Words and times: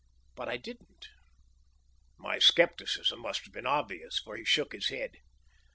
But 0.33 0.49
I 0.49 0.57
didn't." 0.57 1.09
My 2.17 2.39
scepticism 2.39 3.19
must 3.21 3.43
have 3.43 3.53
been 3.53 3.67
obvious, 3.67 4.17
for 4.17 4.35
he 4.35 4.43
shook 4.45 4.73
his 4.73 4.89
head. 4.89 5.17